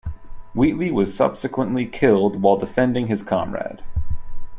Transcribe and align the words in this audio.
Wheatley 0.55 0.89
was 0.89 1.13
subsequently 1.13 1.85
killed 1.85 2.41
while 2.41 2.57
defending 2.57 3.05
his 3.05 3.21
comrade. 3.21 3.83